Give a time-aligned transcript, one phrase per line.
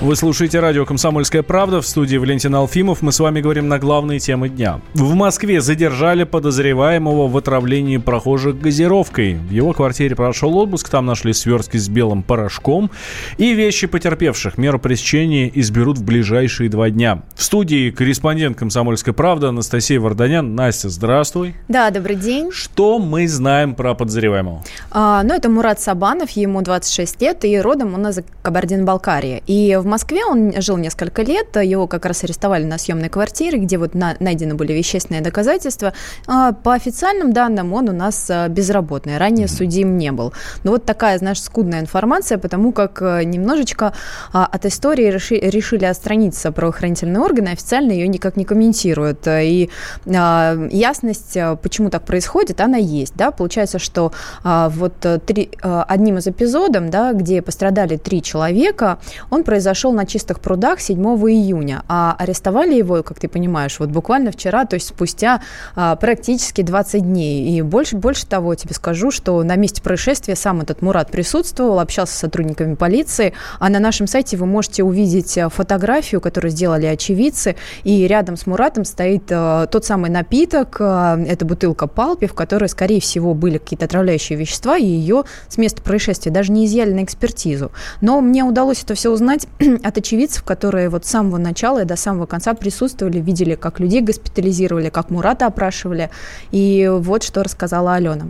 [0.00, 3.02] Вы слушаете радио «Комсомольская правда» в студии Валентин Алфимов.
[3.02, 4.80] Мы с вами говорим на главные темы дня.
[4.94, 9.34] В Москве задержали подозреваемого в отравлении прохожих газировкой.
[9.34, 12.90] В его квартире прошел обыск, там нашли свертки с белым порошком
[13.36, 14.56] и вещи потерпевших.
[14.56, 17.20] Меру пресечения изберут в ближайшие два дня.
[17.34, 20.54] В студии корреспондент «Комсомольской правды» Анастасия Варданян.
[20.54, 21.54] Настя, здравствуй.
[21.68, 22.52] Да, добрый день.
[22.52, 24.62] Что мы знаем про подозреваемого?
[24.90, 29.42] А, ну, это Мурат Сабанов, ему 26 лет, и родом он из Кабардино-Балкарии.
[29.46, 33.76] И в Москве он жил несколько лет, его как раз арестовали на съемной квартире, где
[33.76, 35.92] вот на, найдены были вещественные доказательства.
[36.26, 39.56] А по официальным данным он у нас а, безработный, ранее mm-hmm.
[39.56, 40.32] судим не был.
[40.64, 43.92] Но вот такая, знаешь, скудная информация, потому как э, немножечко
[44.32, 49.26] а, от истории реши, решили отстраниться правоохранительные органы, официально ее никак не комментируют.
[49.26, 49.70] И
[50.06, 53.14] а, ясность, почему так происходит, она есть.
[53.16, 53.30] Да?
[53.30, 54.12] Получается, что
[54.44, 58.98] а, вот э, три, а, одним из эпизодов, да, где пострадали три человека,
[59.30, 63.88] он произошел на чисто чистых прудах 7 июня, а арестовали его, как ты понимаешь, вот
[63.88, 65.40] буквально вчера, то есть спустя
[65.74, 67.56] а, практически 20 дней.
[67.56, 72.14] И больше, больше того, тебе скажу, что на месте происшествия сам этот Мурат присутствовал, общался
[72.14, 77.56] с сотрудниками полиции, а на нашем сайте вы можете увидеть а, фотографию, которую сделали очевидцы,
[77.82, 82.68] и рядом с Муратом стоит а, тот самый напиток, а, это бутылка Палпи, в которой,
[82.68, 87.04] скорее всего, были какие-то отравляющие вещества, и ее с места происшествия даже не изъяли на
[87.04, 87.72] экспертизу.
[88.02, 91.96] Но мне удалось это все узнать от очевидцев, которые вот с самого начала и до
[91.96, 96.10] самого конца присутствовали, видели, как людей госпитализировали, как Мурата опрашивали.
[96.50, 98.26] И вот что рассказала Алена.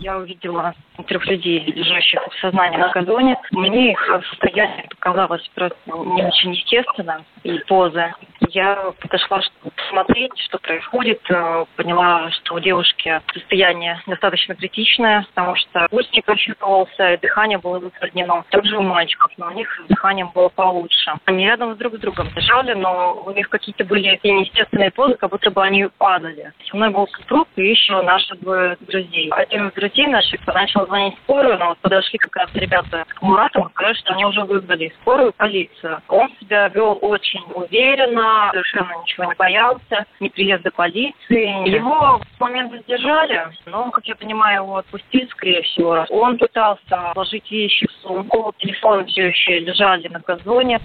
[0.00, 0.74] Я увидела
[1.06, 3.36] трех людей, лежащих в сознании на газоне.
[3.50, 8.14] Мне их состояние показалось просто не очень естественно и поза.
[8.48, 11.20] Я подошла чтобы посмотреть, что происходит.
[11.30, 17.78] Э, поняла, что у девушки состояние достаточно критичное, потому что пульс не прощупывался, дыхание было
[17.80, 18.44] затруднено.
[18.50, 21.12] Также у мальчиков, но у них дыхание было получше.
[21.26, 25.50] Они рядом друг с другом лежали, но у них какие-то были неестественные позы, как будто
[25.50, 26.52] бы они падали.
[26.72, 29.28] У меня был супруг и еще наши двое друзей.
[29.30, 33.22] Один из друзей наших начал звонить в скорую, но вот подошли как раз ребята к
[33.22, 36.00] Мурату, сказали, что они уже вызвали скорую полицию.
[36.08, 41.68] Он себя вел очень уверенно, совершенно ничего не боялся, ни приезда полиции.
[41.68, 46.04] Его в момент задержали, но, как я понимаю, его отпустили, скорее всего.
[46.10, 50.80] Он пытался положить вещи в сумку, телефон все еще лежали на газоне.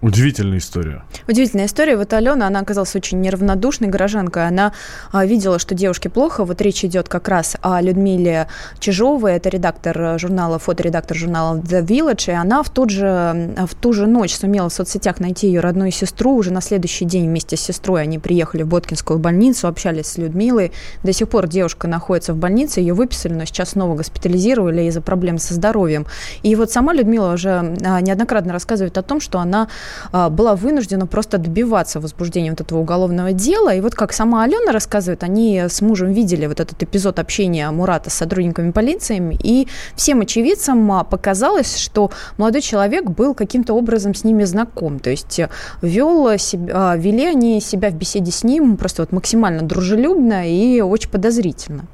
[0.00, 1.02] Удивительная история.
[1.26, 1.96] Удивительная история.
[1.96, 4.46] Вот Алена, она оказалась очень неравнодушной горожанкой.
[4.46, 4.72] Она
[5.10, 6.44] а, видела, что девушке плохо.
[6.44, 8.46] Вот речь идет как раз о Людмиле
[8.78, 9.32] Чижовой.
[9.32, 12.30] Это редактор журнала, фоторедактор журнала The Village.
[12.30, 15.90] И она в, тот же, в ту же ночь сумела в соцсетях найти ее родную
[15.90, 16.36] сестру.
[16.36, 20.70] Уже на следующий день вместе с сестрой они приехали в Боткинскую больницу, общались с Людмилой.
[21.02, 22.78] До сих пор девушка находится в больнице.
[22.78, 26.06] Ее выписали, но сейчас снова госпитализировали из-за проблем со здоровьем.
[26.44, 29.66] И вот сама Людмила уже а, неоднократно рассказывает о том, что она
[30.12, 33.74] была вынуждена просто добиваться возбуждения вот этого уголовного дела.
[33.74, 38.10] И вот как сама Алена рассказывает, они с мужем видели вот этот эпизод общения Мурата
[38.10, 44.24] с сотрудниками полиции, и всем очевидцам а, показалось, что молодой человек был каким-то образом с
[44.24, 44.98] ними знаком.
[44.98, 45.48] То есть э,
[45.82, 51.10] вел себя, вели они себя в беседе с ним просто вот максимально дружелюбно и очень
[51.10, 51.86] подозрительно.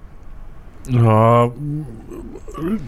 [0.92, 1.52] А,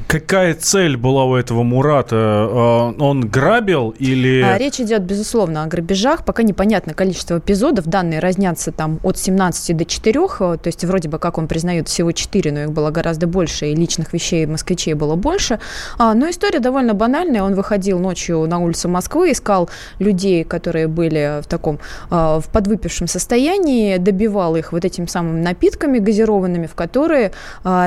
[0.06, 2.16] какая цель была у этого Мурата?
[2.16, 4.42] А, он грабил или...
[4.42, 6.24] А, речь идет, безусловно, о грабежах.
[6.24, 7.86] Пока непонятно количество эпизодов.
[7.86, 10.12] Данные разнятся там от 17 до 4.
[10.28, 13.74] То есть вроде бы, как он признает, всего 4, но их было гораздо больше, и
[13.74, 15.58] личных вещей москвичей было больше.
[15.98, 17.42] Но история довольно банальная.
[17.42, 19.68] Он выходил ночью на улицу Москвы, искал
[19.98, 21.78] людей, которые были в таком
[22.10, 27.32] в подвыпившем состоянии, добивал их вот этими самыми напитками газированными, в которые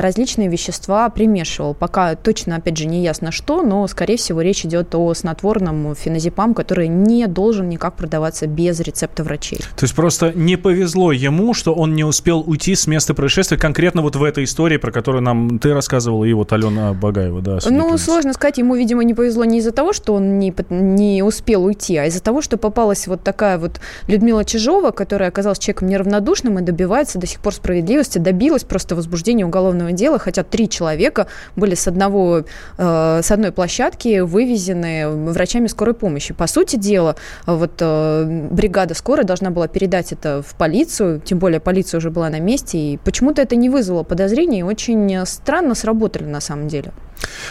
[0.00, 1.74] различные вещества примешивал.
[1.74, 6.54] Пока точно, опять же, не ясно что, но, скорее всего, речь идет о снотворном феназепам,
[6.54, 9.58] который не должен никак продаваться без рецепта врачей.
[9.76, 14.02] То есть просто не повезло ему, что он не успел уйти с места происшествия, конкретно
[14.02, 17.58] вот в этой истории, про которую нам ты рассказывала, и вот Алена Багаева, да.
[17.68, 21.64] Ну, сложно сказать, ему, видимо, не повезло не из-за того, что он не, не успел
[21.64, 26.58] уйти, а из-за того, что попалась вот такая вот Людмила Чижова, которая оказалась человеком неравнодушным
[26.58, 31.26] и добивается до сих пор справедливости, добилась просто возбуждения уголовного дела, хотя три человека
[31.56, 32.44] были с, одного,
[32.78, 36.34] э, с одной площадки вывезены врачами скорой помощи.
[36.34, 37.16] По сути дела,
[37.46, 42.30] вот э, бригада скорой должна была передать это в полицию, тем более полиция уже была
[42.30, 46.92] на месте, и почему-то это не вызвало подозрений, очень странно сработали на самом деле.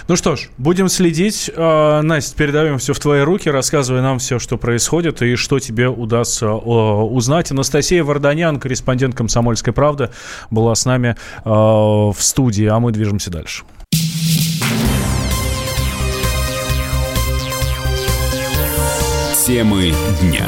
[0.07, 1.49] Ну что ж, будем следить.
[1.55, 5.87] Э, Настя, передаем все в твои руки, рассказывай нам все, что происходит и что тебе
[5.87, 7.51] удастся узнать.
[7.51, 10.09] Анастасия Варданян, корреспондент «Комсомольской правды»,
[10.49, 13.63] была с нами в студии, а мы движемся дальше.
[19.45, 20.47] Темы дня.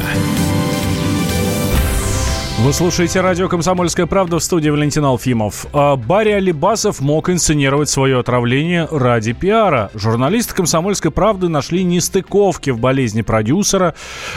[2.64, 5.66] Вы слушаете радио «Комсомольская правда» в студии Валентин Алфимов.
[5.74, 9.90] А Барри Алибасов мог инсценировать свое отравление ради пиара.
[9.96, 13.96] Журналисты «Комсомольской правды» нашли нестыковки в болезни продюсера,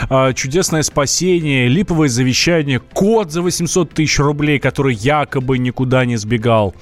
[0.09, 6.73] а, чудесное спасение, липовое завещание, код за 800 тысяч рублей, который якобы никуда не сбегал.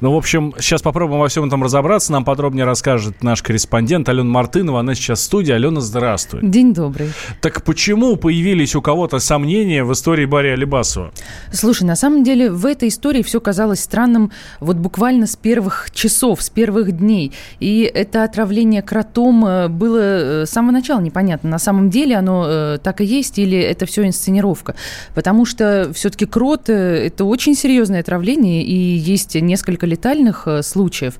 [0.00, 2.10] Ну, в общем, сейчас попробуем во всем этом разобраться.
[2.10, 4.80] Нам подробнее расскажет наш корреспондент Алена Мартынова.
[4.80, 5.52] Она сейчас в студии.
[5.52, 6.40] Алена, здравствуй.
[6.42, 7.12] День добрый.
[7.40, 10.79] Так почему появились у кого-то сомнения в истории Барри Алибасова?
[10.80, 11.12] Дерибасова.
[11.52, 14.30] Слушай, на самом деле в этой истории все казалось странным
[14.60, 17.32] вот буквально с первых часов, с первых дней.
[17.60, 19.98] И это отравление кротом э, было
[20.42, 21.50] э, с самого начала непонятно.
[21.50, 24.74] На самом деле оно э, так и есть или это все инсценировка.
[25.14, 31.14] Потому что все-таки крот– это очень серьезное отравление и есть несколько летальных случаев.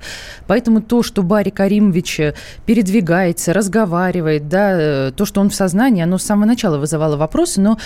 [0.47, 2.21] Поэтому то, что Барри Каримович
[2.65, 7.77] передвигается, разговаривает, да, то, что он в сознании, оно с самого начала вызывало вопросы, но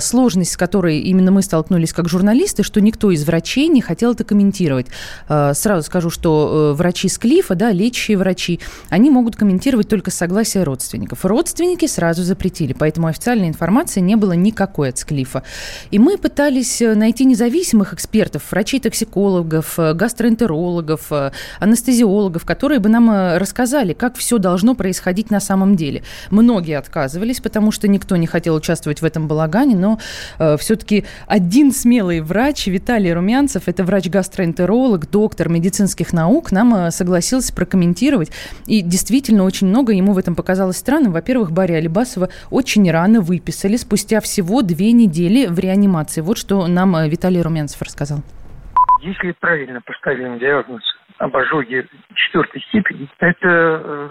[0.00, 4.24] сложность, с которой именно мы столкнулись как журналисты, что никто из врачей не хотел это
[4.24, 4.86] комментировать.
[5.28, 10.10] А, сразу скажу, что э, врачи с Клифа, да, лечащие врачи, они могут комментировать только
[10.10, 11.24] с согласия родственников.
[11.24, 15.42] Родственники сразу запретили, поэтому официальной информации не было никакой от Склифа.
[15.90, 21.12] И мы пытались э, найти независимых экспертов, врачей-токсикологов, э, гастроэнтерологов,
[21.58, 26.02] анестезиологов, которые бы нам рассказали, как все должно происходить на самом деле.
[26.30, 29.98] Многие отказывались, потому что никто не хотел участвовать в этом балагане, но
[30.38, 37.54] э, все-таки один смелый врач, Виталий Румянцев, это врач-гастроэнтеролог, доктор медицинских наук, нам э, согласился
[37.54, 38.30] прокомментировать.
[38.66, 41.12] И действительно очень много ему в этом показалось странным.
[41.12, 46.20] Во-первых, Барри Алибасова очень рано выписали, спустя всего две недели в реанимации.
[46.20, 48.18] Вот что нам э, Виталий Румянцев рассказал.
[49.02, 50.82] Если правильно поставлен диагноз
[51.18, 54.08] об ожоге четвертой степени, это э,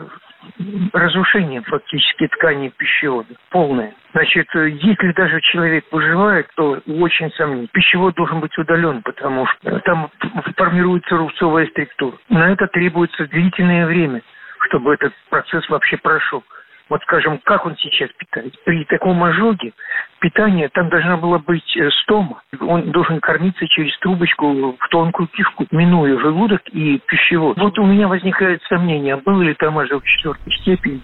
[0.94, 3.94] разрушение фактически ткани пищевода, полное.
[4.14, 7.70] Значит, если даже человек выживает, то очень сомнительно.
[7.74, 10.10] Пищевод должен быть удален, потому что там
[10.56, 12.18] формируется рубцовая структура.
[12.30, 14.22] На это требуется длительное время,
[14.68, 16.44] чтобы этот процесс вообще прошел
[16.90, 18.54] вот скажем, как он сейчас питает.
[18.66, 19.74] При таком ожоге
[20.20, 22.42] питание, там должна была быть э, стома.
[22.60, 27.58] Он должен кормиться через трубочку в тонкую кишку, минуя желудок и пищевод.
[27.58, 31.02] Вот у меня возникает сомнение, был ли там ожог четвертой степени.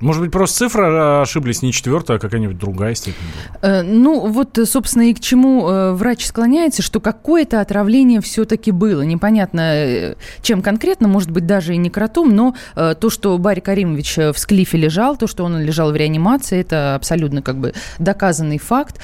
[0.00, 3.22] Может быть, просто цифры а, ошиблись, не четвертая, а какая-нибудь другая степень?
[3.62, 9.02] Э, ну, вот, собственно, и к чему э, врач склоняется, что какое-то отравление все-таки было.
[9.02, 14.16] Непонятно, э, чем конкретно, может быть, даже и не кротом, но то, что Барри Каримович
[14.16, 18.98] в склифе лежал, то, что он лежал в реанимации, это абсолютно как бы доказанный факт.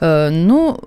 [0.00, 0.78] Но,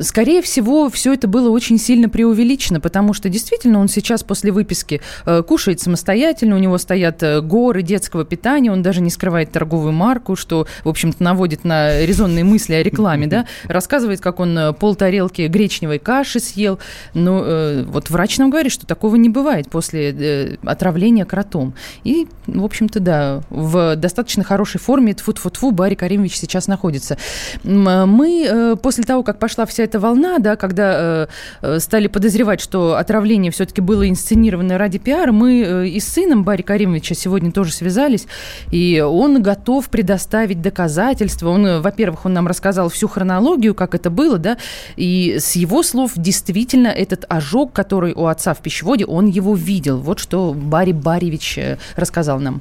[0.00, 5.00] скорее всего, все это было очень сильно преувеличено, потому что действительно он сейчас после выписки
[5.46, 10.66] кушает самостоятельно, у него стоят горы детского питания, он даже не скрывает торговую марку, что,
[10.82, 15.42] в общем-то, наводит на резонные мысли о рекламе, да, рассказывает, как он э, пол тарелки
[15.42, 16.78] гречневой каши съел.
[17.12, 21.74] Но э, вот врач нам говорит, что такого не бывает после э, отравления кротом.
[22.02, 27.18] И, в общем-то, да, в достаточно хорошей форме тфу-тфу-тфу Барри Каримович сейчас находится.
[27.64, 31.28] Мы э, после того, как пошла вся эта волна, да, когда
[31.60, 36.42] э, стали подозревать, что отравление все-таки было инсценировано ради пиара, мы э, и с сыном
[36.42, 38.26] Барри Каримовича сегодня тоже связались
[38.70, 41.48] и он готов предоставить доказательства.
[41.48, 44.56] Он, во-первых, он нам рассказал всю хронологию, как это было, да,
[44.96, 49.98] и с его слов действительно этот ожог, который у отца в пищеводе, он его видел.
[49.98, 52.60] Вот что Барри Баревич э, рассказал нам.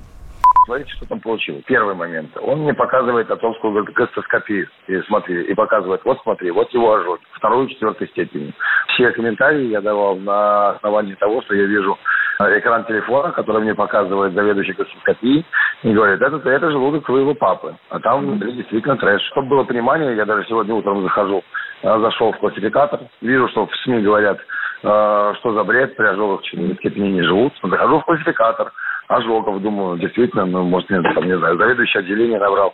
[0.66, 1.64] Смотрите, что там получилось.
[1.66, 2.30] Первый момент.
[2.42, 4.68] Он мне показывает отцовскую гастроскопию.
[4.88, 7.22] И смотри, и показывает, вот смотри, вот его ожог.
[7.32, 8.54] Вторую, четвертой степени.
[8.90, 11.98] Все комментарии я давал на основании того, что я вижу
[12.40, 15.46] экран телефона, который мне показывает заведующий гастроскопией,
[15.84, 17.76] и говорит, это, это желудок твоего папы.
[17.90, 19.22] А там внутри действительно трэш.
[19.32, 21.44] Чтобы было понимание, я даже сегодня утром захожу,
[21.84, 26.42] э, зашел в классификатор, вижу, что в СМИ говорят, э, что за бред, при ожогах
[26.54, 27.54] не живут.
[27.62, 28.72] Захожу в классификатор
[29.08, 32.74] ожогов, думаю, действительно, ну, может, мне, там, не знаю, заведующий отделение набрал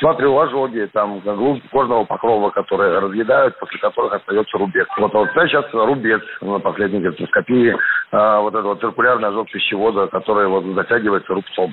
[0.00, 4.88] смотрю ожоги, там, глубь кожного покрова, которые разъедают, после которых остается рубец.
[4.98, 7.76] Вот, вот сейчас рубец на последней гастроскопии,
[8.10, 11.72] а, вот это вот циркулярный ожог пищевода, который вот затягивается рубцом.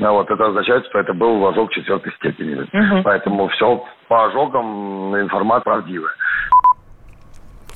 [0.00, 2.54] А вот это означает, что это был ожог четвертой степени.
[2.54, 3.02] Угу.
[3.04, 6.12] Поэтому все по ожогам информация правдивая.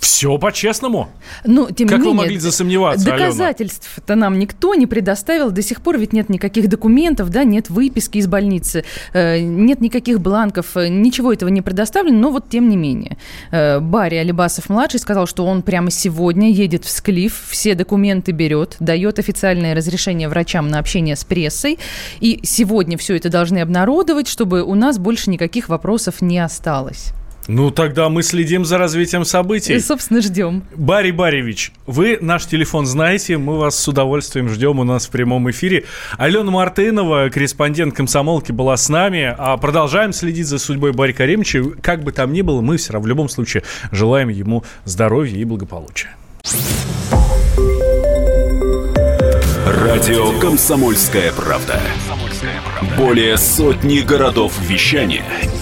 [0.03, 1.11] Все по-честному.
[1.45, 5.53] Ну, тем как не менее, вы могли засомневаться, Доказательств-то нам никто не предоставил.
[5.53, 10.21] До сих пор ведь нет никаких документов, да, нет выписки из больницы, э, нет никаких
[10.21, 13.17] бланков, э, ничего этого не предоставлено, но вот тем не менее.
[13.53, 19.21] Э, Барри Алибасов-младший сказал, что он прямо сегодня едет в Склиф, все документы берет, дает
[19.21, 21.79] официальное разрешение врачам на общение с прессой,
[22.19, 27.13] и сегодня все это должны обнародовать, чтобы у нас больше никаких вопросов не осталось.
[27.49, 29.75] Ну, тогда мы следим за развитием событий.
[29.75, 30.63] И, собственно, ждем.
[30.77, 35.51] Барри Баревич, вы наш телефон знаете, мы вас с удовольствием ждем у нас в прямом
[35.51, 35.85] эфире.
[36.19, 39.35] Алена Мартынова, корреспондент комсомолки, была с нами.
[39.37, 41.63] А продолжаем следить за судьбой Барри Каримовича.
[41.83, 45.45] Как бы там ни было, мы все равно в любом случае желаем ему здоровья и
[45.45, 46.15] благополучия.
[49.67, 51.81] Радио «Комсомольская правда».
[52.97, 55.25] Более сотни городов вещания–